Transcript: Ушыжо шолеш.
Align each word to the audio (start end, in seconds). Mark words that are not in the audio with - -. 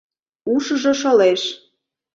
Ушыжо 0.53 0.93
шолеш. 1.01 1.41